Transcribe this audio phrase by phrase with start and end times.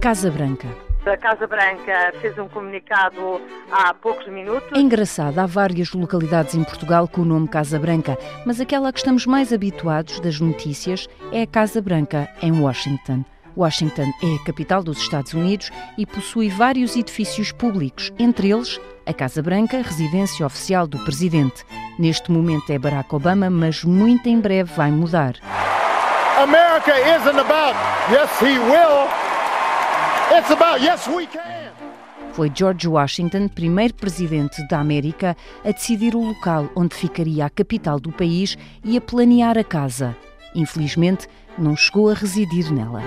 [0.00, 0.66] Casa Branca.
[1.04, 3.38] A Casa Branca fez um comunicado
[3.70, 4.72] há poucos minutos.
[4.74, 8.16] É engraçado, há várias localidades em Portugal com o nome Casa Branca,
[8.46, 13.22] mas aquela a que estamos mais habituados das notícias é a Casa Branca, em Washington.
[13.54, 19.12] Washington é a capital dos Estados Unidos e possui vários edifícios públicos, entre eles a
[19.12, 21.62] Casa Branca, residência oficial do presidente.
[21.98, 25.34] Neste momento é Barack Obama, mas muito em breve vai mudar.
[26.42, 27.76] America isn't about
[28.10, 29.29] yes he will.
[30.32, 31.72] It's about yes we can.
[32.34, 37.98] Foi George Washington, primeiro presidente da América, a decidir o local onde ficaria a capital
[37.98, 40.16] do país e a planear a casa.
[40.54, 41.26] Infelizmente,
[41.58, 43.02] não chegou a residir nela.